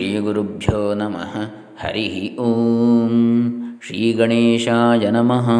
[0.00, 1.36] ಶ್ರೀಗುರುಭ್ಯೋ ನಮಃ.
[1.80, 3.80] ಹರಿ ಓಂ.
[3.86, 5.50] ಶ್ರೀ ಗಣೇಶಾಯ ನಮಃ.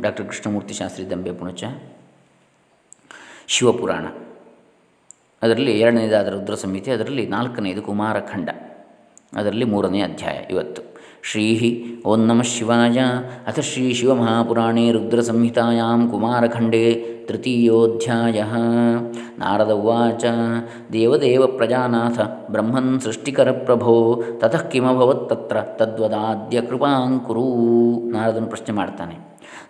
[0.00, 1.64] ಡಾಕ್ಟರ್ ಕೃಷ್ಣಮೂರ್ತಿ ಶಾಸ್ತ್ರಿ ದಂಬೆ ಪುಣಚ.
[3.46, 4.06] ಶಿವಪುರಾಣ.
[5.42, 8.48] ಅದರಲ್ಲಿ ಎರಡನೇದಾದ ರುದ್ರ ಸಂಹಿತೆ, ಅದರಲ್ಲಿ ನಾಲ್ಕನೇದು ಕುಮಾರಖಂಡ.
[9.36, 10.97] ಅದರಲ್ಲಿ ಮೂರನೇ ಅಧ್ಯಾಯ ಇವತ್ತು.
[11.22, 11.44] ಶ್ರೀ
[12.06, 12.98] ಓಂ ನಮಃ ಶಿವಾಯ
[13.46, 18.40] ಅಥ ಶ್ರೀ ಶಿವಮಹಾಪುರಾಣೇ ರುದ್ರಸಂಹಿತಾಯಾಂ ಕುಮಾರಖಂಡೇ ತೃತೀಯೋಧ್ಯಾಯ
[19.38, 20.24] ನಾರದ ಉವಾಚ
[20.92, 22.18] ದೇವದೇವ ಪ್ರಜಾನಾಥ
[22.50, 27.46] ಬ್ರಹ್ಮನ್ ಸೃಷ್ಟಿಕರ ಪ್ರಭೋ ತತಃ ಕಿಮಭವತ್ತತ್ರ ತದ್ವದಾದ್ಯ ಕೃಪಾಂಕುರು
[28.10, 29.18] ನಾರದನು ಪ್ರಶ್ನೆ ಮಾಡ್ತಾನೆ,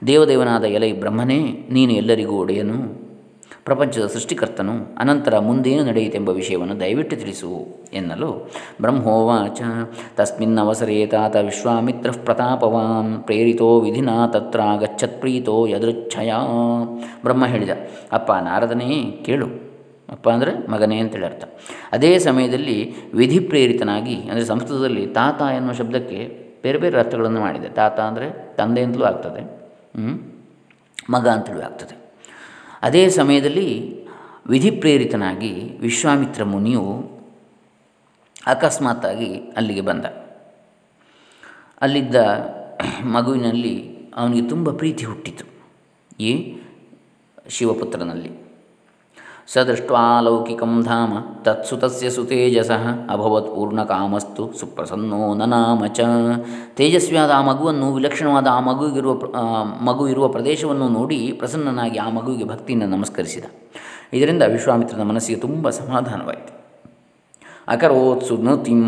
[0.06, 3.07] ದೇವದೇವನಾದ ಎಲೈ ಬ್ರಹ್ಮನೇ, ನೀನು ಎಲ್ಲರಿಗೂ ಒಡೆಯನು?
[3.68, 7.50] ಪ್ರಪಂಚದ ಸೃಷ್ಟಿಕರ್ತನು ಅನಂತರ ಮುಂದೇನು ನಡೆಯಿತೆಂಬ ವಿಷಯವನ್ನು ದಯವಿಟ್ಟು ತಿಳಿಸು
[7.98, 8.30] ಎನ್ನಲು
[8.82, 9.60] ಬ್ರಹ್ಮೋವಾಚ.
[10.18, 13.12] ತಸ್ಮಿನ್ನವಸರೇ ತಾತ ವಿಶ್ವಾಮಿತ್ರ ಪ್ರತಾಪವಾನ್.
[13.28, 16.32] ಪ್ರೇರಿತೋ ವಿಧಿನಾ ತತ್ರ ಗಚ್ಚತ್ ಪ್ರೀತೋ ಯದೃಚ್ಛಯ.
[17.24, 17.74] ಬ್ರಹ್ಮ ಹೇಳಿದ,
[18.18, 18.90] ಅಪ್ಪ ನಾರದನೇ
[19.28, 19.48] ಕೇಳು.
[20.14, 21.44] ಅಪ್ಪ ಅಂದರೆ ಮಗನೇ ಅಂತೇಳಿ ಅರ್ಥ.
[21.94, 22.76] ಅದೇ ಸಮಯದಲ್ಲಿ
[23.20, 26.18] ವಿಧಿ ಪ್ರೇರಿತನಾಗಿ ಅಂದರೆ ಸಂಸ್ಕೃತದಲ್ಲಿ ತಾತ ಎನ್ನುವ ಶಬ್ದಕ್ಕೆ
[26.62, 27.68] ಬೇರೆ ಬೇರೆ ಅರ್ಥಗಳನ್ನು ಮಾಡಿದೆ.
[27.80, 29.42] ತಾತ ಅಂದರೆ ತಂದೆ ಅಂತಲೂ ಆಗ್ತದೆ
[31.14, 31.94] ಮಗ ಅಂತಲೂ ಆಗ್ತದೆ.
[32.82, 33.98] ಅದೇ ಸಮಯದಲ್ಲಿ
[34.46, 37.10] ವಿಧಿಪ್ರೇರಿತನಾಗಿ ವಿಶ್ವಾಮಿತ್ರ ಮುನಿಯು
[38.46, 40.04] ಅಕಸ್ಮಾತ್ತಾಗಿ ಅಲ್ಲಿಗೆ ಬಂದ.
[41.80, 42.14] ಅಲ್ಲಿದ್ದ
[43.04, 45.44] ಮಗುವಿನಲ್ಲಿ ಅವನಿಗೆ ತುಂಬ ಪ್ರೀತಿ ಹುಟ್ಟಿತು.
[46.20, 46.56] ಈ
[47.48, 48.47] ಶಿವಪುತ್ರನಲ್ಲಿ.
[49.52, 56.00] ಸದೃಷ್ಟ್ವಾ ಲೌಕಿಕಂ ಧಾಮ ತತ್ಸುತಸ್ಯ ಸುತೇಜಸಃ ಅಭವತ್ ಪೂರ್ಣಕಾಮಸ್ತು ಸುಪ್ರಸನ್ನೋ ನನಾಮ ಚ
[56.74, 59.14] ತೇಜಸ್ವಿಯಾದ ಆ ಮಗುವನ್ನು ವಿಲಕ್ಷಣವಾದ ಆ ಮಗುವಿಗಿರುವ
[59.84, 63.44] ಮಗು ಇರುವ ಪ್ರದೇಶವನ್ನು ನೋಡಿ ಪ್ರಸನ್ನನಾಗಿ ಆ ಮಗುವಿಗೆ ಭಕ್ತಿಯಿಂದ ನಮಸ್ಕರಿಸಿದ.
[64.12, 66.52] ಇದರಿಂದ ವಿಶ್ವಾಮಿತ್ರನ ಮನಸ್ಸಿಗೆ ತುಂಬ ಸಮಾಧಾನವಾಯಿತು.
[67.68, 68.82] ಅಕರೋತ್ ಸುನುತಿಂ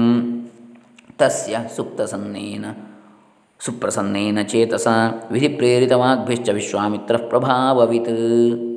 [1.19, 2.64] ತಸ್ಯ ಸುಪ್ತಸನ್ನೇನ,
[3.61, 4.88] ಸುಪ್ರಸನ್ನೇನ ಚೇತಸ,
[5.31, 8.69] ವಿಧಿಪ್ರೇರಿತವಾಗ್ಭಿಶ್ಚ ವಿಶ್ವಾಮಿತ್ರ ಪ್ರಭಾವವಿತ್.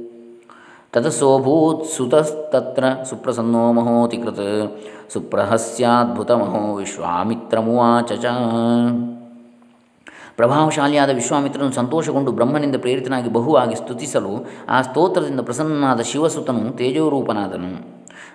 [0.95, 4.39] ತತಸೋಭೂತ್ ಸುತಸ್ತತ್ರ ಸುಪ್ರಸನ್ನೋ ಮಹೋತಿ ಕೃತ
[5.13, 8.25] ಸುಪ್ರಹಸ್ಯಾದ್ಭುತಮಹೋ ವಿಶ್ವಾಮಿತ್ರಮುವಾಚ ಚ
[10.35, 14.33] ಪ್ರಭಾವಶಾಲಿಯಾದ ವಿಶ್ವಾಮಿತ್ರನು ಸಂತೋಷಗೊಂಡು ಬ್ರಹ್ಮನಿಂದ ಪ್ರೇರಿತನಾಗಿ ಬಹುವಾಗಿ ಸ್ತುತಿಸಲು
[14.69, 17.71] ಆ ಸ್ತೋತ್ರದಿಂದ ಪ್ರಸನ್ನನಾದ ಶಿವಸುತನು ತೇಜೋರೂಪನಾದನು.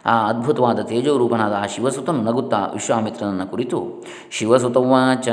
[0.06, 5.28] ಆ ಅದ್ಭುತವಾದ ತೇಜೋರೂಪನಾದ ಆ ಶಿವಸುತನು ನಗುತ್ತಾ ವಿಶ್ವಾಮಿತ್ರನನ್ನು ಕುರಿತು, ಶಿವಸುತವಾಚ,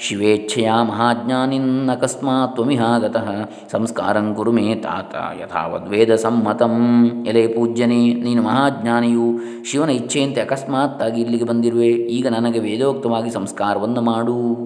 [0.00, 3.28] ಶಿವೇಚ್ಛೆಯ ಮಹಾಜ್ಞಾನಿನ್ನಕಸ್ಮಾತ್ ತ್ವಮಿಹಾಗತಃ,
[3.72, 6.76] ಸಂಸ್ಕಾರಂ ಕುರು ಮೇ ತಾತ, ಯಥಾವದ್ವೇದ ಸಮ್ಮತಂ,
[7.26, 14.58] ಎಲೆ ಪೂಜ್ಯನೇ, ನೀನು ಮಹಾಜ್ಞಾನಿಯು, ಶಿವನ ಇಚ್ಛೆಯಂತೆ ಅಕಸ್ಮಾತ್ತಾಗಿ ಇಲ್ಲಿಗೆ ಬಂದಿರುವೆ, ಈಗ ನನಗೆ ವೇದೋಕ್ತವಾಗಿ ಸಂಸ್ಕಾರವನ್ನು ಮಾಡು.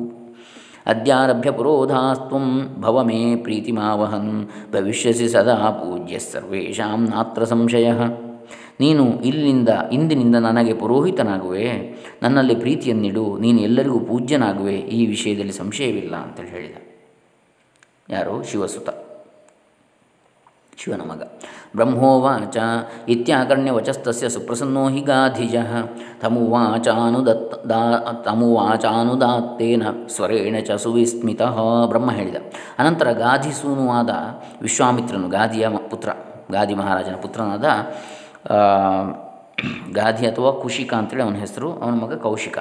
[0.87, 7.93] ಅದ್ಯಾರಭ್ಯ ಪುರೋಧಾಸ್ತ್ವಂ ಭವ ಮೇ ಪ್ರೀತಿಮಾವಹನ್, ಭವಿಷ್ಯಸಿ ಸದಾ ಪೂಜ್ಯ ಸರ್ವೇಷಾಂ ನಾತ್ರ ಸಂಶಯ.
[8.81, 11.71] ನೀನು ಇಲ್ಲಿಂದ ಇಂದಿನಿಂದ ನನಗೆ ಪುರೋಹಿತನಾಗುವೆ.
[12.23, 14.75] ನನ್ನಲ್ಲಿ ಪ್ರೀತಿಯನ್ನಿಡು, ನೀನು ಎಲ್ಲರಿಗೂ ಪೂಜ್ಯನಾಗುವೆ.
[14.75, 16.77] ಈ ವಿಷಯದಲ್ಲಿ ಸಂಶಯವಿಲ್ಲ ಅಂತೇಳಿ ಹೇಳಿದ.
[18.11, 18.43] ಯಾರು?
[18.43, 18.89] ಶಿವಸುತ.
[20.79, 21.23] ಶಿವನ ಮಗ.
[21.75, 22.57] ಬ್ರಹ್ಮೋವಾಚ
[23.09, 25.57] ಇತ್ಯಾಕರ್ಣ್ಯ ವಚಸ್ತಸ್ಯ ಸುಪ್ರಸನ್ನೋ ಹಿ ಗಾಧಿಜ.
[26.21, 31.43] ತಮುವಾಚಾನುದತ್ತ ದಾ, ತಮುವಾಚಾನುದಾತ್ತೇನ ಸ್ವರೇಣ ಚ ಸುವಿಸ್ಮಿತ
[31.87, 32.37] ಬ್ರಹ್ಮ ಹೇಳಿದ.
[32.79, 34.11] ಅನಂತರ ಗಾಧಿಸೂನುವಾದ
[34.63, 36.09] ವಿಶ್ವಾಮಿತ್ರನು ಗಾದಿಯ ಪುತ್ರ
[36.53, 37.65] ಗಾದಿ ಮಹಾರಾಜನ ಪುತ್ರನಾದ
[39.95, 42.59] ಗಾಧಿ ಅಥವಾ ಕುಶಿಕ ಅಂತೇಳಿ ಅವನ ಹೆಸರು, ಅವನ ಮಗ ಕೌಶಿಕ.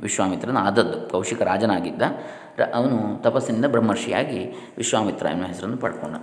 [0.00, 1.10] ವಿಶ್ವಾಮಿತ್ರನ ಆದದ್ದು.
[1.10, 2.02] ಕೌಶಿಕ ರಾಜನಾಗಿದ್ದ.
[2.74, 4.44] ಅವನು ತಪಸ್ಸಿನಿಂದ ಬ್ರಹ್ಮರ್ಷಿಯಾಗಿ
[4.76, 6.16] ವಿಶ್ವಾಮಿತ್ರ ಎನ್ನುವ ಹೆಸರನ್ನು ಪಡ್ಕೊಂಡ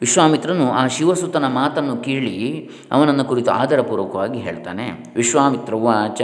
[0.00, 2.36] ವಿಶ್ವಾಮಿತ್ರನು ಆ ಶಿವಸುತನ ಮಾತನ್ನು ಕೇಳಿ
[2.92, 4.86] ಅವನನ್ನು ಕುರಿತು ಆದರಪೂರ್ವಕವಾಗಿ ಹೇಳ್ತಾನೆ.
[5.16, 6.20] ವಿಶ್ವಾಮಿತ್ರವಾಚ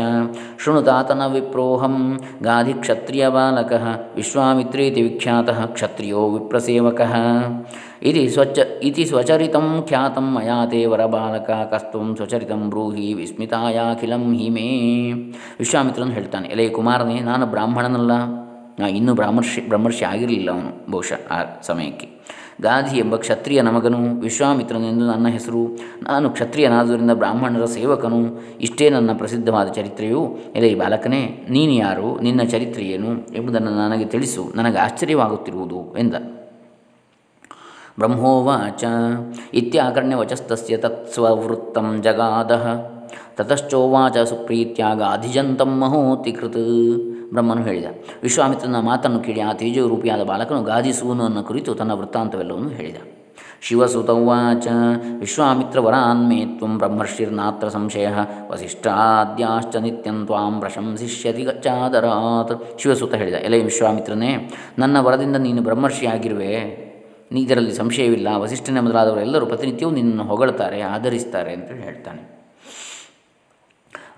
[0.64, 1.96] ಶೃಣುತಾತನ ವಿಪ್ರೋಹಂ,
[2.42, 3.72] ಗಾಧಿ ಕ್ಷತ್ರಿಯ ಬಾಲಕ,
[4.14, 7.00] ವಿಶ್ವಾಮಿತ್ರೇತಿ ವಿಖ್ಯಾತ ಕ್ಷತ್ರಿಯೋ ವಿಪ್ರಸೇವಕ.
[8.02, 14.68] ಇತಿ ಸ್ವಚ್ಛ ಇತಿ ಸ್ವಚರಿತಂ ಖ್ಯಾತಂ ಮಯಾ ತೇ ವರಬಾಲಕ ಕಸ್ತ್ವಂ ಸ್ವಚರಿತಂ ಬ್ರೂಹಿ ವಿಸ್ಮಿತಾಯಾಖಿಲಂ ಹಿಮೇ.
[15.58, 18.12] ವಿಶ್ವಾಮಿತ್ರನು ಹೇಳ್ತಾನೆ, ಎಲೆ ಕುಮಾರನೇ, ನಾನು ಬ್ರಾಹ್ಮಣನಲ್ಲ.
[18.86, 22.08] ಇನ್ನೂ ಬ್ರಾಹ್ಮರ್ಷಿ, ಬ್ರಹ್ಮರ್ಷಿ ಆಗಿರಲಿಲ್ಲ ಅವನು ಬಹುಶಃ ಆ ಸಮಯಕ್ಕೆ.
[22.62, 25.78] ಗಾಧಿ ಎಂಬ ಕ್ಷತ್ರಿಯನ ಮಗನು ವಿಶ್ವಾಮಿತ್ರನೆಂದು ನನ್ನ ಹೆಸರು.
[26.02, 28.42] ನಾನು ಕ್ಷತ್ರಿಯನಾದುದರಿಂದ ಬ್ರಾಹ್ಮಣರ ಸೇವಕನು.
[28.60, 30.38] ಇಷ್ಟೇ ನನ್ನ ಪ್ರಸಿದ್ಧವಾದ ಚರಿತ್ರೆಯು.
[30.56, 32.20] ಎಲೆ ಬಾಲಕನೇ, ನೀನು ಯಾರು?
[32.20, 34.52] ನಿನ್ನ ಚರಿತ್ರೆಯೇನು ಎಂಬುದನ್ನು ನನಗೆ ತಿಳಿಸು.
[34.54, 36.14] ನನಗೆ ಆಶ್ಚರ್ಯವಾಗುತ್ತಿರುವುದು ಎಂದ.
[37.98, 38.84] ಬ್ರಹ್ಮೋವಾಚ.
[39.54, 42.96] ಇತ್ಯಾಕರ್ಣ್ಯ ವಚಸ್ತಸ್ಯ ತತ್ಸ್ವವೃತ್ತಂ ಜಗಾದಃ.
[43.36, 47.88] ತತಶ್ಚೋವಾಚ ಸುಪ್ರೀತ್ಯಾಗ ಅಧಿಜಂತಂ ಮಹೋತಿ ಕೃತ್ ಬ್ರಹ್ಮನು ಹೇಳಿದ,
[48.22, 52.98] ವಿಶ್ವಾಮಿತ್ರನ ಮಾತನ್ನು ಕೇಳಿ ಆ ತೇಜೋರೂಪಿಯಾದ ಬಾಲಕನು ಗಾದಿಸುವನನ್ನು ಕುರಿತು ತನ್ನ ವೃತ್ತಾಂತವೆಲ್ಲವನ್ನು ಹೇಳಿದ.
[53.62, 54.66] ಶಿವಸುತವಾಚ
[55.18, 58.08] ವಿಶ್ವಾಮಿತ್ರವರಾನ್ಮೇ ಬ್ರಹ್ಮರ್ಷಿರ್ ಬ್ರಹ್ಮರ್ಷಿರ್ನಾತ್ರ ಸಂಶಯ
[58.50, 66.54] ವಸಿಷ್ಠಾದ್ಯಾಶ್ಚ ನಿತ್ಯಂ ತ್ವಾಂ ಪ್ರಶಂಸಿಷ್ಯತಿ ಗಚ್ಚಾದರಾತ್ ಶಿವಸುತ ಹೇಳಿದ, ಎಲೆ ವಿಶ್ವಾಮಿತ್ರನೇ, ನನ್ನ ವರದಿಂದ ನೀನು ಬ್ರಹ್ಮರ್ಷಿಯಾಗಿರುವೆ.
[67.32, 72.35] ನೀ ಇದರಲ್ಲಿ ಸಂಶಯವಿಲ್ಲ, ವಸಿಷ್ಠನೇ ಮೊದಲಾದವರೆಲ್ಲರೂ ಪ್ರತಿನಿತ್ಯವೂ ನಿನ್ನನ್ನು ಹೊಗಳ್ತಾರೆ ಆಧರಿಸ್ತಾರೆ ಅಂತ ಹೇಳ್ತಾನೆ.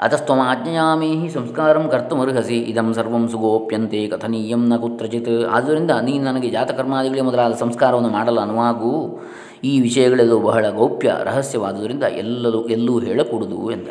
[0.04, 8.08] ಅತಸ್ತ್ವಮಾಜ್ಞಾಮಿ ಸಂಸ್ಕಾರಂ ಕರ್ತುಮರ್ಹಸಿ ಇದಂ ಸರ್ವಂ ಸುಗೋಪ್ಯಂತೆ ಕಥನೀಯಂ ನ ಕುತ್ರಚಿತ್ ಆದ್ದರಿಂದ ನೀನು ನನಗೆ ಜಾತಕರ್ಮಾದಿಗಳೇ ಮೊದಲಾದ ಸಂಸ್ಕಾರವನ್ನು
[8.08, 8.92] ಮಾಡಲು ಅನುವಾಗು।
[9.64, 13.88] ಈ ವಿಷಯಗಳೆಲ್ಲವೂ ಬಹಳ ಗೌಪ್ಯ, ರಹಸ್ಯವಾದುದರಿಂದ ಎಲ್ಲರೂ ಎಲ್ಲೂ ಹೇಳಕೂಡದು ಎಂದ.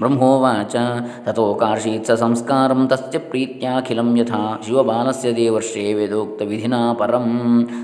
[0.00, 0.76] ಬ್ರಹ್ಮೋವಾಚ
[1.24, 7.28] ತಥೋ ಕಾರ್ಷೀತ್ ಸ ಸಂಸ್ಕಾರಂ ತಸ್ಯ ಪ್ರೀತ್ಯಾಖಿಲಂ ಯಥಾ। ಶಿವಬಾಲಸ್ಯ ದೇವರ್ಷೇ ವೇದೋಕ್ತ ವಿಧಿನಾ ಪರಂ।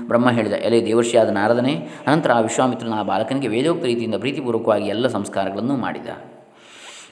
[0.07, 1.75] ಬ್ರಹ್ಮ ಹೇಳಿದ ಎಲೆ ದೇವರ್ಷಿಯಾದ ನಾರದನೇ,
[2.07, 6.09] ಅನಂತರ ಆ ವಿಶ್ವಾಮಿತ್ರನ ಆ ಬಾಲಕನಿಗೆ ವೇದೋಕ್ತ ರೀತಿಯಿಂದ ಪ್ರೀತಿಪೂರ್ವಕವಾಗಿ ಎಲ್ಲ ಸಂಸ್ಕಾರಗಳನ್ನು ಮಾಡಿದ.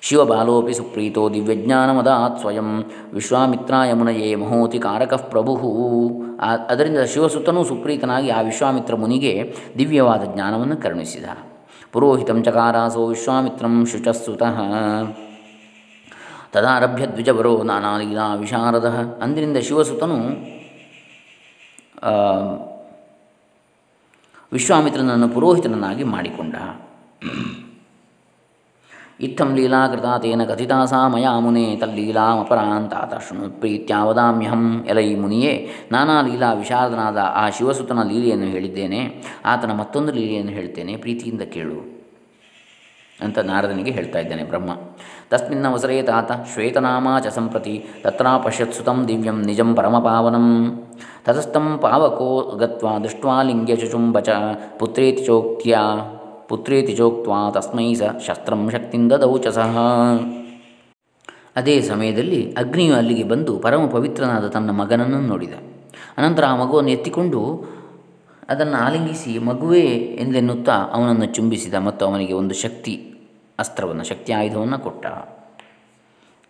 [0.02, 2.70] ಶಿವಬಾಲೋಪಿ ಸುಪ್ರೀತೋ ದಿವ್ಯಜ್ಞಾನಮದಾತ್ ಸ್ವಯಂ.
[3.14, 5.54] ವಿಶ್ವಾಮಿತ್ರಾಯ ಮುನಯೇ ಮಹೋತಿ ಕಾರಕಃ ಪ್ರಭು.
[6.70, 11.26] ಅದರಿಂದ ಶಿವಸುತನೂ ಸುಪ್ರೀತನಾಗಿ ಆ ವಿಶ್ವಾಮಿತ್ರ ಮುನಿಗೆ ದಿವ್ಯವಾದ ಜ್ಞಾನವನ್ನು ಕರುಣಿಸಿದ.
[11.92, 14.58] ಪುರೋಹಿತಂ ಚಕಾರಾಸೋ ವಿಶ್ವಾಮಿತ್ರಂ ಶುಚಸ್ಸುತಃ
[16.52, 18.86] ತದಾರಭ್ಯ ದ್ವಿಜವರೋ ನಾನಾಲೀಲಾ ವಿಶಾರದ.
[19.22, 20.18] ಅಂದಿನಿಂದ ಶಿವಸುತನು
[24.54, 26.56] ವಿಶ್ವಾಮಿತ್ರನನ್ನು ಪುರೋಹಿತನನ್ನಾಗಿ ಮಾಡಿಕೊಂಡ.
[29.20, 29.88] ಇತ್ತಂ ಲೀಲಾ
[30.22, 31.82] ತೇನ ಕಥಿತಾಸಾ ಮಯಾ ಮುನೆ
[33.30, 35.70] ಶೃಣು ಪ್ರೀತ್ಯಾವದಾಮ್ಯಹಂ ಎಲೈ ಮುನಿಯೇ.
[35.92, 39.24] ನಾನಾ ಲೀಲಾ ವಿಶಾರದನಾದ ಆ ಶಿವಸುತನ ಲೀಲೆಯನ್ನು ಹೇಳಿದ್ದೇನೆ.
[39.46, 40.98] ಆತನ ಮತ್ತೊಂದು ಲೀಲೆಯನ್ನು ಹೇಳ್ತೇನೆ.
[40.98, 41.98] ಪ್ರೀತಿಯಿಂದ ಕೇಳು
[43.22, 44.72] ಅಂತ ನಾರದನಿಗೆ ಹೇಳ್ತಾ ಇದ್ದಾನೆ ಬ್ರಹ್ಮ.
[45.30, 50.48] ತಸ್ಮಿನ್ನವಸರೇ ತಾತ ಶ್ವೇತನಾಮ ಚ ಸಂಪ್ರತಿ ತತ್ರ ಪಶ್ಯತ್ಸುತಂ ದಿವ್ಯಂ ನಿಜಂ ಪರಮಪಾವನಂ.
[51.26, 54.30] ತತಸ್ಥಂ ಪಾವಕೋ ಗತ್ವಾ ದೃಷ್ಟ್ವಾ ಲಿಂಗ್ಯ ಚುಚುಂಬ ಚ
[54.80, 55.26] ಪುತ್ರೇತಿ
[56.50, 59.78] ಪುತ್ರೇತಿ ಚೋಕ್ತ್ವಾ ತಸ್ಮೈ ಸ ಶಸ್ತ್ರಂ ಶಕ್ತಿಯಿಂದ ದೌಚ ಸಹ.
[61.56, 65.54] ಅದೇ ಸಮಯದಲ್ಲಿ ಅಗ್ನಿಯು ಅಲ್ಲಿಗೆ ಬಂದು ಪರಮ ಪವಿತ್ರನಾದ ತನ್ನ ಮಗನನ್ನು ನೋಡಿದ.
[66.18, 67.42] ಅನಂತರ ಆ ಮಗುವನ್ನು ಎತ್ತಿಕೊಂಡು
[68.50, 69.86] ಅದನ್ನು ಆಲಿಂಗಿಸಿ ಮಗುವೇ
[70.20, 73.14] ಎಂದೆನ್ನುತ್ತಾ ಅವನನ್ನು ಚುಂಬಿಸಿದ ಮತ್ತು ಅವನಿಗೆ ಒಂದು ಶಕ್ತಿ,
[73.60, 75.06] ಅಸ್ತ್ರವನ್ನು, ಶಕ್ತಿ ಆಯುಧವನ್ನು ಕೊಟ್ಟ.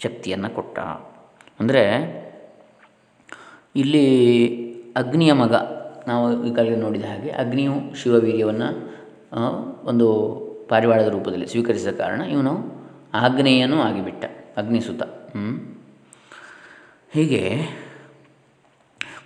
[0.03, 0.79] ಶಕ್ತಿಯನ್ನು ಕೊಟ್ಟ.
[1.59, 1.83] ಅಂದರೆ
[3.75, 4.05] ಇಲ್ಲಿ
[4.97, 5.53] ಅಗ್ನಿಯ ಮಗ,
[6.07, 7.73] ನಾವು ಈಗಾಗಲೇ ನೋಡಿದ ಹಾಗೆ ಅಗ್ನಿಯು
[8.03, 8.69] ಶಿವವೀರ್ಯವನ್ನು
[9.83, 10.07] ಒಂದು
[10.69, 12.53] ಪಾರಿವಾಳದ ರೂಪದಲ್ಲಿ ಸ್ವೀಕರಿಸಿದ ಕಾರಣ ಇವನು
[13.13, 14.25] ಆಗ್ನೇಯನೂ ಆಗಿಬಿಟ್ಟ,
[14.57, 15.03] ಅಗ್ನಿಸುತ.
[17.13, 17.62] ಹೀಗೆ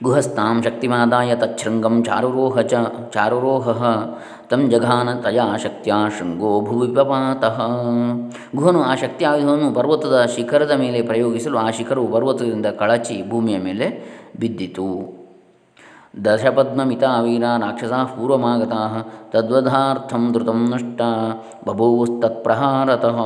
[0.03, 2.73] ಗುಹಸ್ಥಾಂ ಶಕ್ತಿಮಾದಾಯ ತಚ್ಛೃಂಗಂ ಚಾರುರೋಹ ಚ,
[3.13, 3.69] ಚಾರುರೋಹ
[4.47, 7.57] ತಂ ಜಘಾನ ತಯಾ ಶಕ್ತಿಯ ಶೃಂಗೋ ಭುವಿಪಪಾತಃ
[8.55, 13.87] ಗುಹನು ಆ ಶಕ್ತಿ ಆಯುಧವನ್ನು ಪರ್ವತದ ಶಿಖರದ ಮೇಲೆ ಪ್ರಯೋಗಿಸಲು ಆ ಶಿಖರವು ಪರ್ವತದಿಂದ ಕಳಚಿ ಭೂಮಿಯ ಮೇಲೆ
[14.39, 15.20] ಬಿದ್ದಿತು.
[17.23, 18.79] ವೀರ ರಾಕ್ಷಸಾ ಪೂರ್ವಮಾಗತಾ
[19.31, 21.01] ತದ್ವಧಾರ್ಥಂ ಧೃತಂ ನಷ್ಟ
[21.67, 23.19] ಬಭೂವಸ್ತತ್ಪ್ರಹಾರತಃ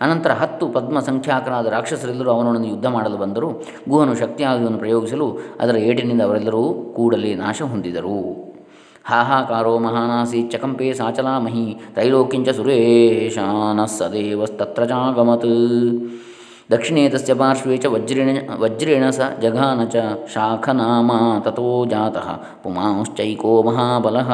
[0.00, 3.48] ಅನಂತರ ಹತ್ತು ಪದ್ಮ ಸಂಖ್ಯಾಕರಾದ ರಾಕ್ಷಸರೆಲ್ಲರೂ ಅವನೊಡನೆ ಯುದ್ಧ ಮಾಡಲು ಬಂದರು.
[3.88, 5.26] ಗುಹನು ಶಕ್ತಿಯಾಗುವುದನ್ನು ಪ್ರಯೋಗಿಸಲು
[5.60, 8.18] ಅದರ ಏಟಿನಿಂದ ಅವರೆಲ್ಲರೂ ಕೂಡಲೇ ನಾಶ ಹೊಂದಿದರು
[9.04, 15.52] ಹಾಹಾಕಾರೋ ಮಹಾನಾಸಿ ಚಕಂಪೆ ಸಾಚಲಾಮಹಿ ತ್ರೈಲೋಕ್ಯಂಚ ಸುರೇಶಾನ ಸದೇವಸ್ತತ್ರ ಜಾಗಮತ್.
[16.70, 19.96] ದಕ್ಷಿಣೇ ತಸ್ಯ ಪಾರ್ಶ್ವೇ ಚ ವಜ್ರೇಣ ವಜ್ರೇಣ ಸ ಜಘಾನ ಚ
[20.34, 22.28] ಶಾಖನಾಮ ತಥೋ ಜಾತಃ
[22.62, 24.30] ಪುಮಾಂಶ್ಚೈಕೋ ಮಹಾಬಲಃ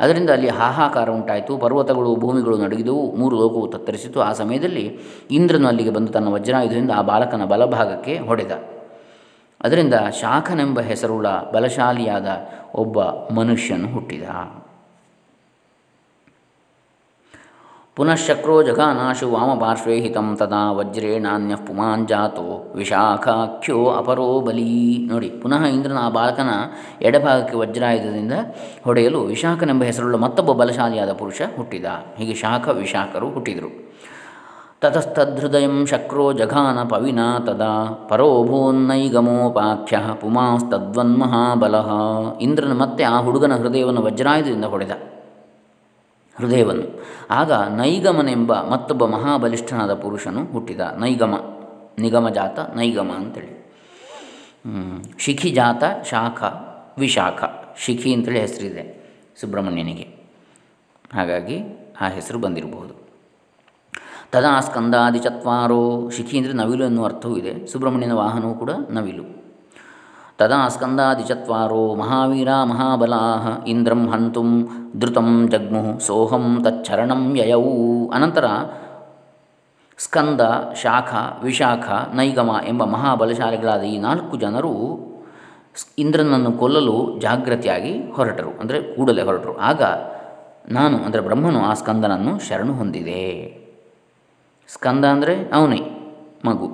[0.00, 4.20] ಅದರಿಂದ ಅಲ್ಲಿ ಹಾಹಾಕಾರ ಉಂಟಾಯಿತು, ಪರ್ವತಗಳು, ಭೂಮಿಗಳು ನಡುಗಿದವು, ಮೂರು ಲೋಕವು ತತ್ತರಿಸಿತು.
[4.20, 4.98] ಆ ಸಮಯದಲ್ಲಿ
[5.30, 8.50] ಇಂದ್ರನು ಅಲ್ಲಿಗೆ ಬಂದು ತನ್ನ ವಜ್ರಾಯುಧದಿಂದ ಆ ಬಾಲಕನ ಬಲಭಾಗಕ್ಕೆ ಹೊಡೆದ.
[9.60, 12.26] ಅದರಿಂದ ಶಾಖನೆಂಬ ಹೆಸರುಳ್ಳ ಬಲಶಾಲಿಯಾದ
[12.74, 13.02] ಒಬ್ಬ
[13.34, 14.24] ಮನುಷ್ಯನು ಹುಟ್ಟಿದ.
[17.96, 26.50] ಪುನಃಶಕ್ರೋ ಜಘಾನಾಶು ವಾಮಪಾರ್ಶ್ವೇ ಹಿತಂ ತದಾ ವಜ್ರೇಣಾನ್ಯಃ ಪುಮಾಂಜಾತೋ ವಿಶಾಖಾಖ್ಯೋ ಅಪರೋ ಬಲೀ ನೋಡಿ, ಪುನಃ ಇಂದ್ರನ ಆ ಬಾಲಕನ
[27.02, 28.32] ಎಡಭಾಗಕ್ಕೆ ವಜ್ರಾಯುಧದಿಂದ
[28.84, 31.84] ಹೊಡೆಯಲು ವಿಶಾಖನೆಂಬ ಹೆಸರುಳ್ಳ ಮತ್ತೊಬ್ಬ ಬಲಶಾಲಿಯಾದ ಪುರುಷ ಹುಟ್ಟಿದ.
[32.18, 33.72] ಹೀಗೆ ಶಾಖ ವಿಶಾಖರು ಹುಟ್ಟಿದರು.
[34.80, 37.74] ತತಸ್ತದ್ಹೃದಯ ಶಕ್ರೋ ಜಘಾನ ಪವಿನಾ ತದಾ
[38.08, 41.74] ಪರೋಭೂನ್ನೈಗಮೋಪಾಖ್ಯ ಪುಮಾಸ್ತದ್ವನ್ಮಹಾಬಲ.
[42.40, 45.15] ಇಂದ್ರನ ಮತ್ತೆ ಆ ಹುಡುಗನ ಹೃದಯವನ್ನು ವಜ್ರಾಯುಧದಿಂದ ಹೊಡೆದ.
[46.36, 47.04] ಹೃದಯವನ್ನು.
[47.30, 50.80] ಆಗ ನೈಗಮನೆಂಬ ಮತ್ತೊಬ್ಬ ಮಹಾಬಲಿಷ್ಠನಾದ ಪುರುಷನು ಹುಟ್ಟಿದ.
[50.80, 51.56] ನೈಗಮ
[51.98, 53.74] ನಿಗಮ ಜಾತ ನೈಗಮ ಅಂತೇಳಿ.
[55.18, 56.42] ಶಿಖಿ ಜಾತ ಶಾಖ,
[56.98, 57.44] ವಿಶಾಖ.
[57.78, 59.10] ಶಿಖಿ ಅಂತೇಳಿ ಹೆಸರಿದೆ
[59.40, 60.16] ಸುಬ್ರಹ್ಮಣ್ಯನಿಗೆ.
[61.14, 61.60] ಹಾಗಾಗಿ
[62.00, 63.06] ಆ ಹೆಸರು ಬಂದಿರಬಹುದು.
[64.32, 67.66] ತದಾ ಸ್ಕಂದಾದಿ ಚತ್ವಾರೋ ಶಿಖಿ ಅಂದರೆ ನವಿಲು ಎನ್ನುವ ಅರ್ಥವೂ ಇದೆ.
[67.66, 69.45] ಸುಬ್ರಹ್ಮಣ್ಯನ ವಾಹನವೂ ಕೂಡ ನವಿಲು.
[70.40, 74.48] ತದಾ ಸ್ಕಂದಾದಿಚತ್ವಾರೋ ಮಹಾವೀರ ಮಹಾಬಲಾಹ ಇಂದ್ರಂ ಹಂತುಂ
[75.00, 77.62] ಧೃತಂ ಜಗ್ಮು ಸೋಹಂ ತಚ್ಚರಣಂ ಯಯೌ
[78.16, 78.46] ಅನಂತರ
[79.98, 80.40] ಸ್ಕಂದ
[80.82, 81.14] ಶಾಖ
[81.44, 81.86] ವಿಶಾಖ
[82.18, 84.72] ನೈಗಮ ಎಂಬ ಮಹಾಬಲಶಾಲಿಗಳಾದ ಈ ನಾಲ್ಕು ಜನರು
[86.02, 89.54] ಇಂದ್ರನನ್ನು ಕೊಲ್ಲಲು ಜಾಗೃತಿಯಾಗಿ ಹೊರಟರು, ಅಂದರೆ ಕೂಡಲೇ ಹೊರಟರು.
[89.70, 89.82] ಆಗ
[90.76, 93.24] ನಾನು, ಅಂದರೆ ಬ್ರಹ್ಮನು ಆ ಸ್ಕಂದನನ್ನು ಶರಣು ಹೊಂದಿದೆ.
[94.68, 95.80] ಸ್ಕಂದ ಅಂದರೆ ಅವನೇ,
[96.44, 96.68] ಮಗು.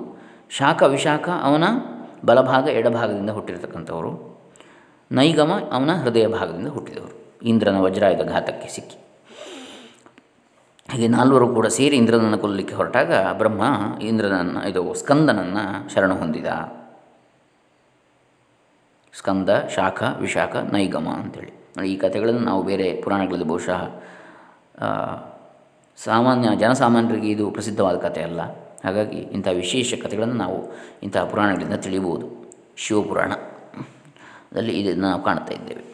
[0.57, 1.65] ಶಾಖ, ವಿಶಾಖ ಅವನ
[2.25, 4.11] ಬಲಭಾಗ, ಎಡಭಾಗದಿಂದ ಹುಟ್ಟಿರತಕ್ಕಂಥವರು.
[5.11, 7.15] ನೈಗಮ ಅವನ ಹೃದಯ ಭಾಗದಿಂದ ಹುಟ್ಟಿದವರು.
[7.43, 8.97] ಇಂದ್ರನ ವಜ್ರಾಯುಧ ಘಾತಕ್ಕೆ ಸಿಕ್ಕಿ.
[10.91, 13.63] ಹಾಗೆ ನಾಲ್ವರು ಕೂಡ ಸೇರಿ ಇಂದ್ರನನ್ನು ಕೊಲ್ಲಲಿಕ್ಕೆ ಹೊರಟಾಗ ಬ್ರಹ್ಮ
[14.01, 16.45] ಇಂದ್ರನನ್ನು, ಇದು ಸ್ಕಂದನನ್ನು ಶರಣ ಹೊಂದಿದ.
[19.17, 21.51] ಸ್ಕಂದ, ಶಾಖ, ವಿಶಾಖ, ನೈಗಮ ಅಂಥೇಳಿ
[21.87, 23.81] ಈ ಕಥೆಗಳನ್ನು ನಾವು ಬೇರೆ ಪುರಾಣಗಳಲ್ಲಿ ಬಹುಶಃ
[25.97, 28.41] ಸಾಮಾನ್ಯ, ಜನಸಾಮಾನ್ಯರಿಗೆ ಇದು ಪ್ರಸಿದ್ಧವಾದ ಕಥೆ ಅಲ್ಲ.
[28.83, 30.73] ಹಾಗಾಗಿ ಇಂಥ ವಿಶೇಷ ಕಥೆಗಳನ್ನು ನಾವು
[31.03, 35.93] ಇಂತಹ ಪುರಾಣಗಳಿಂದ ತಿಳಿಯಬಹುದು ಶಿವಪುರಾಣದಲ್ಲಿ ಇದನ್ನು ನಾವು ಕಾಣ್ತಾ ಇದ್ದೇವೆ.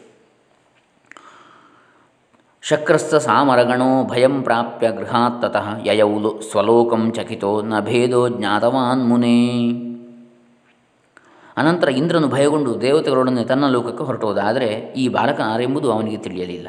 [2.62, 9.70] ಶಕ್ರಸ್ಥ ಸಾಮರಗಣೋ ಭಯಂ ಪ್ರಾಪ್ಯ ಗೃಹಾತ್ತತಃ ಯಯೌಲು ಸ್ವಲೋಕಂ ಚಕಿತೋ ನ ಭೇದೋ ಜ್ಞಾತವಾನ್ ಮುನೇ.
[11.56, 16.68] ಅನಂತರ ಇಂದ್ರನು ಭಯಗೊಂಡು ದೇವತೆಗಳೊಡನೆ ತನ್ನ ಲೋಕಕ್ಕೆ ಹೊರಟೋದಾದರೆ ಈ ಬಾಲಕ ಆರೆಂಬುದು ಅವನಿಗೆ ತಿಳಿಯಲಿಲ್ಲ.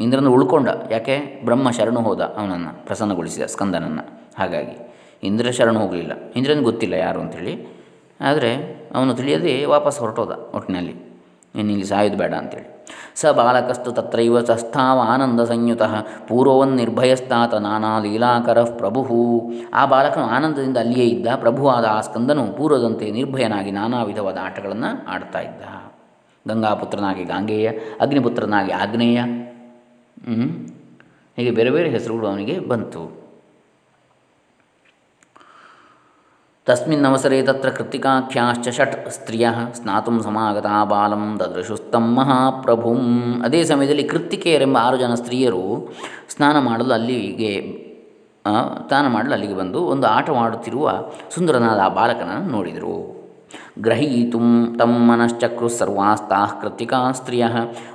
[0.00, 0.68] ಇಂದ್ರನು ಉಳ್ಕೊಂಡ.
[0.90, 1.40] ಯಾಕೆ?
[1.44, 4.27] ಬ್ರಹ್ಮ ಶರಣು ಹೋದ ಅವನನ್ನು ಪ್ರಸನ್ನಗೊಳಿಸಿದ ಸ್ಕಂದನನ್ನು.
[4.38, 4.76] ಹಾಗಾಗಿ
[5.22, 6.12] ಇಂದ್ರ ಶರಣ ಹೋಗಲಿಲ್ಲ.
[6.36, 7.54] ಇಂದ್ರನ ಗೊತ್ತಿಲ್ಲ ಯಾರು ಅಂಥೇಳಿ
[8.20, 8.50] ಆದರೆ
[8.94, 10.94] ಅವನು ತಿಳಿಯದೆ ವಾಪಸ್ ಹೊರಟೋದ ಒಟ್ಟಿನಲ್ಲಿ.
[11.54, 12.78] ಇಲ್ಲಿ ಸಾಯೋದು ಬೇಡ ಅಂತೇಳಿ.
[13.14, 15.82] ಸ ಬಾಲಕಸ್ತು ತತ್ರೈವ ಸಸ್ಥಾವ ಆನಂದ ಸಂಯುತ
[16.28, 19.00] ಪೂರ್ವವನ್ ನಿರ್ಭಯಸ್ತಾತ ನಾನಾ ಲೀಲಾಕರ ಪ್ರಭು
[19.74, 21.26] ಆ ಬಾಲಕನು ಆನಂದದಿಂದ ಅಲ್ಲಿಯೇ ಇದ್ದ.
[21.36, 25.62] ಪ್ರಭುವಾದ ಆ ಸ್ಕಂದನು ಪೂರ್ವದಂತೆ ನಿರ್ಭಯನಾಗಿ ನಾನಾ ವಿಧವಾದ ಆಟಗಳನ್ನು ಆಡ್ತಾ ಇದ್ದ.
[26.48, 29.20] ಗಂಗಾಪುತ್ರನಾಗಿ ಗಾಂಗೇಯ, ಅಗ್ನಿಪುತ್ರನಾಗಿ ಆಗ್ನೇಯ.
[31.36, 33.27] ಹೀಗೆ ಬೇರೆ ಬೇರೆ ಹೆಸರುಗಳು ಅವನಿಗೆ ಬಂತು.
[36.68, 43.00] ತಸ್ಮಿನ್ನವಸರೆ ತತ್ರ ಕೃತಿಕಾಖ್ಯಾಶ್ಚ ಷಟ್ ಸ್ತ್ರೀಯ ಸ್ನಾತುಂ ಸಮಾಗತ ಬಾಲಂ ದದೃಶುಸ್ತಂ ಮಹಾಪ್ರಭುಂ
[43.44, 45.62] ಅದೇ ಸಮಯದಲ್ಲಿ ಕೃತ್ತಿಕೆಯರೆಂಬ ಆರು ಜನ ಸ್ತ್ರೀಯರು
[46.34, 47.52] ಸ್ನಾನ ಮಾಡಲು ಅಲ್ಲಿಗೆ
[48.86, 50.92] ಸ್ನಾನ ಮಾಡಲು ಅಲ್ಲಿಗೆ ಬಂದು ಒಂದು ಆಟವಾಡುತ್ತಿರುವ
[51.34, 52.94] ಸುಂದರನಾದ ಆ ಬಾಲಕನನ್ನು ನೋಡಿದರು.
[53.80, 54.38] ಗ್ರಹೀತು
[54.78, 57.44] ತಮ್ಮ ಮನಶ್ಚಕ್ರು ಸರ್ವಾಸ್ತಾ ಕೃತಿಕಾ ಸ್ತ್ರೀಯ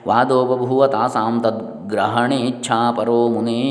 [0.08, 3.62] ವಾದೋ ಬಭೂವ ತಾಸಾಂ ತದ್ಗ್ರಹಣೇಚ್ಛಾ ಪರೋ ಮುನೇ।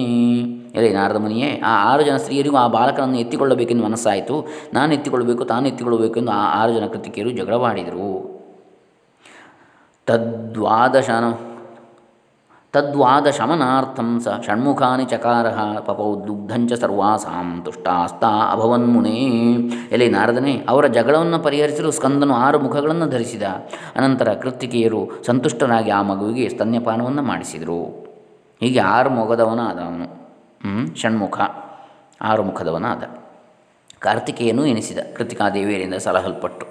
[0.76, 4.36] ಎಲೆ ನಾರದ ಮುನಿಯೇ, ಆ ಆರು ಜನ ಸ್ತ್ರೀಯರಿಗೂ ಆ ಬಾಲಕನನ್ನು ಎತ್ತಿಕೊಳ್ಳಬೇಕೆಂದು ಮನಸ್ಸಾಯಿತು.
[4.74, 8.10] ನಾನು ಎತ್ತಿಕೊಳ್ಳಬೇಕು, ತಾನು ಎತ್ತಿಕೊಳ್ಳಬೇಕೆಂದು ಆ ಆರು ಜನ ಕೃತಿಕೆಯರು ಜಗಳವಾಡಿದರು
[10.06, 11.26] ತದ್ವಾದಶನ
[12.74, 15.46] ತದ್ವಾದ ಶಮನಾರ್ಥಂ ಸ ಷಣ್ಮುಖಾನಿ ಚಕಾರ
[15.86, 19.18] ಪಪೌ ದುಗ್ಧಂಚ ಸರ್ವಾಸಾಂ ತುಷ್ಟಾಸ್ತಾ ಅಭವನ್ಮುನೇ
[19.94, 23.44] ಎಲೆ ನಾರದನೇ, ಅವರ ಜಗಳವನ್ನು ಪರಿಹರಿಸಲು ಸ್ಕಂದನು ಆರು ಮುಖಗಳನ್ನು ಧರಿಸಿದ.
[23.96, 27.80] ಅನಂತರ ಕೃತಿಕೆಯರು ಸಂತುಷ್ಟರಾಗಿ ಆ ಮಗುವಿಗೆ ಸ್ತನ್ಯಪಾನವನ್ನು ಮಾಡಿಸಿದರು.
[28.60, 30.08] ಹೀಗೆ ಆರು ಮೊಗದವನ ಆದವನು
[30.96, 31.40] ಷಣ್ಮುಖ
[32.22, 33.02] ಆರು ಮುಖದವನಾದ
[33.98, 36.66] ಕಾರ್ತಿಕೇಯನು ಎನಿಸಿದ ಕೃತಿಕಾದೇವಿಯರಿಂದ ಸಲಹಲ್ಪಟ್ಟು.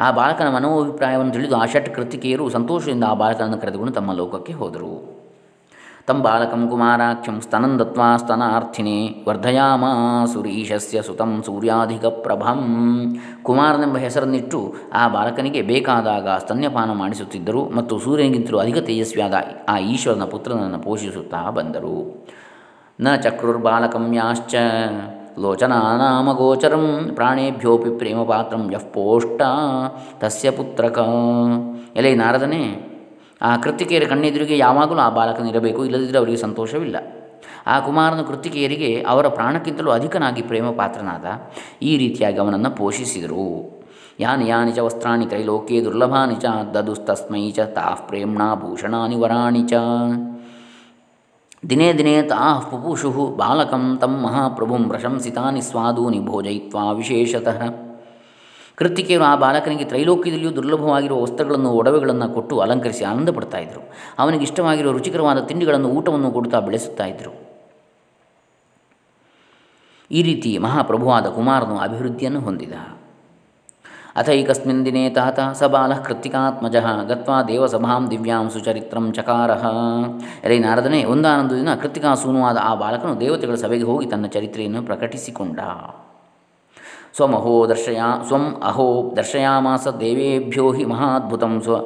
[0.01, 5.18] ಆ ಬಾಲಕನ ಮನೋಭಿಪ್ರಾಯವನ್ನು ತಿಳಿದು ಆ ಷಟ್ ಕೃತಿಕೆಯರು ಸಂತೋಷದಿಂದ ಆ ಬಾಲಕನನ್ನು ಕರೆದುಕೊಂಡು ತಮ್ಮ ಲೋಕಕ್ಕೆ ಹೋದರು.
[6.09, 12.61] ತಂ ಬಾಲಕಂ ಕುಮಾರಾಖ್ಯಂ ಸ್ತನಂ ದತ್ವಾ ಸ್ತನಾರ್ಥಿನಿ ವರ್ಧಯಾಮಾಸುರೀಶಸ್ಯ ಸುತಂ ಸೂರ್ಯಾಧಿಕ ಪ್ರಭಂ.
[13.43, 19.35] ಕುಮಾರನೆಂಬ ಹೆಸರನ್ನಿಟ್ಟು ಆ ಬಾಲಕನಿಗೆ ಬೇಕಾದಾಗ ಸ್ತನ್ಯಪಾನ ಮಾಡಿಸುತ್ತಿದ್ದರು ಮತ್ತು ಸೂರ್ಯನಿಗಿಂತಲೂ ಅಧಿಕ ತೇಜಸ್ವಿಯಾದ
[19.69, 22.27] ಆ ಈಶ್ವರನ ಪುತ್ರನನ್ನು ಪೋಷಿಸುತ್ತಾ ಬಂದರು.
[23.01, 24.55] ನ ಚಕ್ರುರ್ಬಾಲಕಂ ಯಾಶ್ಚ
[25.39, 29.43] ಲೋಚನಾನಾಮಗೋಚರಂ ಪ್ರಾಣೇಭ್ಯೋಪಿ ಪ್ರೇಮಪಾತ್ರಂ ಯಃ ಪೋಷ್ಟ
[30.19, 30.99] ತಸ್ಯ ಪುತ್ರಕ.
[31.97, 32.65] ಎಲೆ ನಾರದನೇ
[33.41, 36.97] ಆ ಕೃತಿಕೆಯರ ಕಣ್ಣೆದುರಿಗೆ ಯಾವಾಗಲೂ ಆ ಬಾಲಕನಿರಬೇಕು ಇಲ್ಲದಿದ್ದರೆ ಅವರಿಗೆ ಸಂತೋಷವಿಲ್ಲ.
[37.67, 41.25] ಆ ಕುಮಾರನ ಕೃತಿಕೆಯರಿಗೆ ಅವರ ಪ್ರಾಣಕ್ಕಿಂತಲೂ ಅಧಿಕನಾಗಿ ಪ್ರೇಮ ಪಾತ್ರನಾದ
[41.83, 43.49] ಈ ರೀತಿಯಾಗಿ ಅವನನ್ನು ಪೋಷಿಸಿದರು.
[44.21, 49.75] ಯಾನಿ ಯಾನಿ ಚ ವಸ್ತ್ರಾಣಿ ತ್ರೈಲೋಕೆ ದುರ್ಲಭಾನಿ ಚ ದದುಸ್ತಸ್ಮೈ ಚ ತಾಃ ಪ್ರೇಮ್ಣಾ ಭೂಷಣಾನಿ ವರಾಣಿ ಚ.
[51.71, 57.88] ದಿನೇ ದಿನೇ ತಾಃ ಪುಪುಷು ಬಾಲಕಂ ತಂ ಮಹಾಪ್ರಭುಂ ಪ್ರಶಂಸಿತಾನಿ ಸ್ವಾದೂನಿ ಭೋಜಯಿತ್ವಾ ವಿಶೇಷತಃ.
[58.79, 63.83] ಕೃತಿಕೆಯರು ಆ ಬಾಲಕನಿಗೆ ತ್ರೈಲೋಕ್ಯದಲ್ಲಿಯೂ ದುರ್ಲಭವಾಗಿರುವ ವಸ್ತ್ರಗಳನ್ನು, ಒಡವೆಗಳನ್ನು ಕೊಟ್ಟು ಅಲಂಕರಿಸಿ ಆನಂದ ಪಡ್ತಾ ಇದ್ದರು
[64.19, 67.35] ಅವನಿಗೆ ಇಷ್ಟವಾಗಿರುವ ರುಚಿಕರವಾದ ತಿಂಡಿಗಳನ್ನು, ಊಟವನ್ನು ಕೊಡುತ್ತಾ ಬೆಳೆಸುತ್ತಾ ಇದ್ದರು
[70.11, 72.75] ಈ ರೀತಿ ಮಹಾಪ್ರಭುವಾದ ಕುಮಾರನು ಅಭಿವೃದ್ಧಿಯನ್ನು ಹೊಂದಿದ.
[74.21, 76.77] ಅಥೈಕಸ್ಮಿನ್ ದಿನೇ ತಾತ ಸ ಬಾಲ ಕೃತ್ತಿಕಾತ್ಮಜ
[77.11, 79.51] ಗತ್ವಾ ದೇವಸಭಾಂ ದಿವ್ಯಾಂ ಸುಚರಿತ್ರಂ ಚಕಾರ.
[80.51, 85.61] ರೈ ನಾರದನೇ, ಒಂದಾನೊಂದು ದಿನ ಕೃತಿಕಾಸೂನುವಾದ ಆ ಬಾಲಕನು ದೇವತೆಗಳ ಸಭೆಗೆ ಹೋಗಿ ತನ್ನ ಚರಿತ್ರೆಯನ್ನು ಪ್ರಕಟಿಸಿಕೊಂಡ.
[87.17, 91.77] ಸ್ವಮಹೋ ದರ್ಶಯಾ ಸ್ವಂ ಅಹೋ ದರ್ಶಯಾಮಾಸ ದೇವೇಭ್ಯೋ ಹಿ ಮಹಾದ್ಭುತಂ ಸ್ವ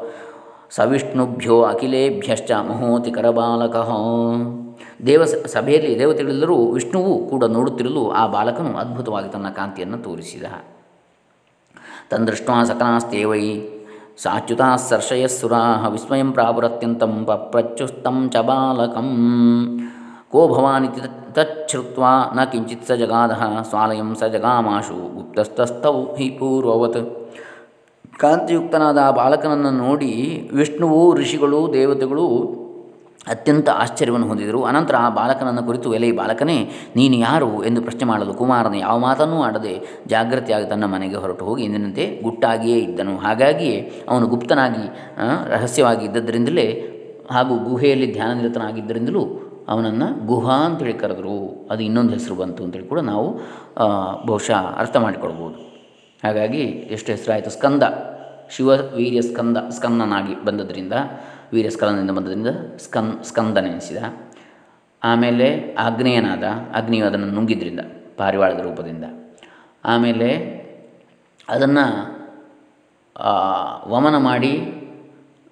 [0.71, 3.91] ಸವಿಷ್ಣುಭ್ಯೋ ಅಖಿಲೇಭ್ಯಶ್ಚ ಮಹೋತಿ ಕರಬಾಲಕಃ
[5.07, 10.45] ದೇವ ಸಭೆಯಲ್ಲಿ ದೇವತೆಗಳೆಲ್ಲರೂ ವಿಷ್ಣುವು ಕೂಡ ನೋಡುತ್ತಿರಲು ಆ ಬಾಲಕನು ಅದ್ಭುತವಾಗಿ ತನ್ನ ಕಾಂತಿಯನ್ನು ತೋರಿಸಿದ.
[12.11, 13.45] ತಂದೃಷ್ಟ ಸಕಲಾಸ್ತೇವೈ
[14.23, 19.11] ಸಾಚ್ಯುತಾ ಸರ್ಷಯಸ್ಸುರಾಹ ವಿಸ್ಮಯಂ ಪ್ರಾಪುರತ್ಯಂತಂ ಪಪ್ರಚ್ಯುಸ್ತಂ ಚ ಬಾಲಕಂ.
[20.33, 21.01] ಕೋ ಭವಾನಿತಿ
[21.33, 22.05] ತಚ್ಛ್ರುತ್ವ
[22.37, 27.01] ನ ಕಿಂಚಿತ್ ಜಗಾದ ಸ್ವಾಲಯಂ ಸ ಜಗಾಮಾಶು ಗುಪ್ತಸ್ತಸ್ಥೌ ಹಿ ಪೂರ್ವವತ್
[28.19, 30.11] ಕಾಂತಿಯುಕ್ತನಾದ ಆ ಬಾಲಕನನ್ನು ನೋಡಿ
[30.53, 32.27] ವಿಷ್ಣುವು, ಋಷಿಗಳು, ದೇವತೆಗಳು
[33.29, 34.63] ಅತ್ಯಂತ ಆಶ್ಚರ್ಯವನ್ನು ಹೊಂದಿದರು.
[34.63, 37.65] ಅನಂತರ ಆ ಬಾಲಕನನ್ನು ಕುರಿತು, ಎಲೆ ಬಾಲಕನೇ, ನೀನು ಯಾರು?
[37.65, 43.17] ಎಂದು ಪ್ರಶ್ನೆ ಮಾಡಲು ಕುಮಾರನ, ಯಾವ ಮಾತನ್ನೂ ಆಡದೆ ಜಾಗೃತಿಯಾಗಿ ತನ್ನ ಮನೆಗೆ ಹೊರಟು ಹೋಗಿ ಎಂದಿನಂತೆ ಗುಟ್ಟಾಗಿಯೇ ಇದ್ದನು.
[43.17, 44.85] ಹಾಗಾಗಿಯೇ ಅವನು ಗುಪ್ತನಾಗಿ
[45.49, 46.69] ರಹಸ್ಯವಾಗಿ ಇದ್ದದ್ದರಿಂದಲೇ
[47.31, 49.25] ಹಾಗೂ ಗುಹೆಯಲ್ಲಿ ಧ್ಯಾನ ನಿರತನಾಗಿದ್ದರಿಂದಲೂ
[49.69, 51.37] ಅವನನ್ನು ಗುಹಾ ಅಂತೇಳಿ ಕರೆದರು.
[51.71, 53.27] ಅದು ಇನ್ನೊಂದು ಹೆಸರು ಬಂತು ಅಂತೇಳಿ ಕೂಡ ನಾವು
[54.27, 55.59] ಬಹುಶಃ ಅರ್ಥ ಮಾಡಿಕೊಳ್ಬೋದು.
[56.25, 56.63] ಹಾಗಾಗಿ
[56.95, 57.51] ಎಷ್ಟು ಹೆಸರಾಯಿತು?
[57.51, 57.83] ಸ್ಕಂದ.
[58.51, 60.95] ಶಿವ ವೀರ್ಯ ಸ್ಕಂದ, ಸ್ಕಂದನಾಗಿ ಬಂದದ್ರಿಂದ,
[61.53, 64.03] ವೀರ್ಯ ಸ್ಕಂದನಿಂದ ಬಂದದ್ರಿಂದ ಸ್ಕನ್ ಸ್ಕಂದನೆನಿಸಿದ
[65.03, 65.47] ಆಮೇಲೆ
[65.79, 67.81] ಆಗ್ನೇಯನಾದ ಅಗ್ನಿಯು ಅದನ್ನು ನುಂಗಿದ್ರಿಂದ,
[68.17, 69.05] ಪಾರಿವಾಳದ ರೂಪದಿಂದ.
[69.85, 70.29] ಆಮೇಲೆ
[71.49, 71.85] ಅದನ್ನು
[73.91, 74.53] ವಮನ ಮಾಡಿ,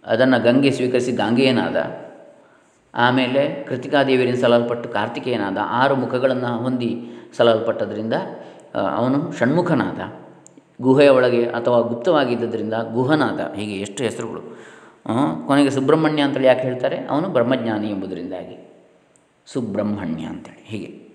[0.05, 1.76] ಅದನ್ನು ಗಂಗೆ ಸ್ವೀಕರಿಸಿ ಗಾಂಗೆಯನಾದ
[2.94, 6.90] ಆಮೇಲೆ ಕೃತಿಕಾದೇವಿಯರಿಂದ ಸಲಹಲ್ಪಟ್ಟು ಕಾರ್ತಿಕೇಯನಾದ ಆರು ಮುಖಗಳನ್ನು ಹೊಂದಿ
[7.37, 8.14] ಸಲಹಲ್ಪಟ್ಟದ್ರಿಂದ
[8.97, 10.00] ಅವನು ಷಣ್ಮುಖನಾದ.
[10.82, 13.40] ಗುಹೆಯ ಒಳಗೆ ಅಥವಾ ಗುಪ್ತವಾಗಿದ್ದರಿಂದ ಗುಹನಾದ.
[13.54, 14.42] ಹೀಗೆ ಎಷ್ಟು ಹೆಸರುಗಳು.
[15.47, 17.06] ಕೊನೆಗೆ ಸುಬ್ರಹ್ಮಣ್ಯ ಅಂತೇಳಿ ಯಾಕೆ ಹೇಳ್ತಾರೆ?
[17.06, 18.56] ಅವನು ಬ್ರಹ್ಮಜ್ಞಾನಿ ಎಂಬುದರಿಂದಾಗಿ.
[19.47, 20.64] ಸುಬ್ರಹ್ಮಣ್ಯ ಅಂತೇಳಿ.
[20.66, 21.11] ಹೀಗೆ.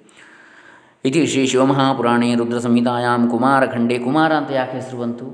[1.06, 5.26] ಇತಿ ಶ್ರೀ ಶಿವಮಹಾಪುರಾಣೇ ರುದ್ರ ಸಂಹಿತಾಯಾಮ್ ಕುಮಾರಖಂಡೇ ಕುಮಾರ ಅಂತ ಯಾಕೆ ಹೆಸರು ಬಂತು?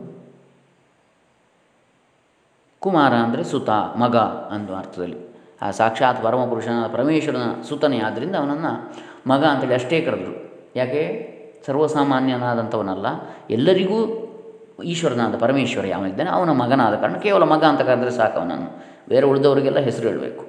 [2.80, 5.31] ಕುಮಾರ ಅಂದರೆ ಸುತ, ಮಗ ಅನ್ನುವ ಅರ್ಥದಲ್ಲಿ.
[5.62, 8.72] ಆ ಸಾಕ್ಷಾತ್ ಪರಮಪುರುಷನ ಪರಮೇಶ್ವರನ ಸುತನೇ ಆದ್ದರಿಂದ ಅವನನ್ನು
[9.28, 10.34] ಮಗ ಅಂತೇಳಿ ಅಷ್ಟೇ ಕರೆದರು.
[10.76, 11.02] ಯಾಕೆ?
[11.66, 13.08] ಸರ್ವಸಾಮಾನ್ಯನಾದಂಥವನಲ್ಲ.
[13.50, 14.00] ಎಲ್ಲರಿಗೂ
[14.84, 18.70] ಈಶ್ವರನಾದ ಪರಮೇಶ್ವರ ಯಾವನಿದ್ದಾನೆ ಅವನ ಮಗನಾದ ಕಾರಣ ಕೇವಲ ಮಗ ಅಂತ ಕರೆದ್ರೆ ಸಾಕು ಅವನನ್ನು.
[19.10, 20.44] ಬೇರೆ ಉಳಿದವರಿಗೆಲ್ಲ ಹೆಸರು ಹೇಳಬೇಕು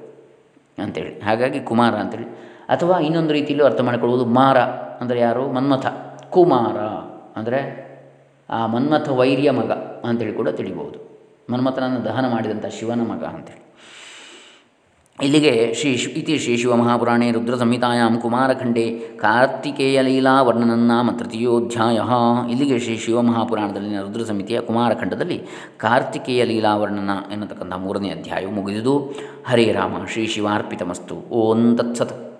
[0.78, 2.25] ಅಂಥೇಳಿ ಹಾಗಾಗಿ ಕುಮಾರ ಅಂತೇಳಿ.
[2.69, 4.59] ಅಥವಾ ಇನ್ನೊಂದು ರೀತಿಯಲ್ಲೂ ಅರ್ಥ ಮಾಡಿಕೊಳ್ಳುವುದು ಮಾರ
[5.02, 5.52] ಅಂದರೆ ಯಾರು?
[5.52, 5.87] ಮನ್ಮಥ.
[6.31, 6.78] ಕುಮಾರ
[7.38, 7.61] ಅಂದರೆ
[8.50, 9.71] ಆ ಮನ್ಮಥ ವೈರ್ಯ ಮಗ
[10.09, 10.99] ಅಂತೇಳಿ ಕೂಡ ತಿಳಿಬೋದು
[11.52, 13.62] ಮನ್ಮಥನನ್ನು ದಹನ ಮಾಡಿದಂಥ ಶಿವನ ಮಗ ಅಂತೇಳಿ.
[15.21, 22.00] ಇಲ್ಲಿಗೆ ಶ್ರೀ ಇತಿ ಶ್ರೀ ಶಿವಮಹಾಪುರಾಣೇ ರುದ್ರ ಸಂಹಿತಾಯಾಮ್ ಕುಮಾರಖಂಡೇ ಕಾರ್ತಿಕೇಯ ಲೀಲಾ ವರ್ಣನನ್ನಾಮ ತೃತೀಯೋಧ್ಯಾಯ
[22.50, 25.40] ಇಲ್ಲಿಗೆ ಶ್ರೀ ಶಿವಮಹಾಪುರಾಣದಲ್ಲಿನ ರುದ್ರ ಸಮಿತಿಯ ಕುಮಾರಖಂಡದಲ್ಲಿ
[25.76, 28.99] ಕಾರ್ತಿಕೇಯ ಲೀಲಾ ವರ್ಣನ ಎನ್ನತಕ್ಕಂಥ ಮೂರನೇ ಅಧ್ಯಾಯವು ಮುಗಿದುದು
[29.47, 31.14] ಹರೇ ರಾಮ, ಶ್ರೀ ಶಿವಾರ್ಪಿತಮಸ್ತು.
[31.14, 32.31] ಓಂ ತತ್ಸತ್.